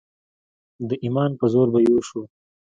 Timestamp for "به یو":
1.73-1.99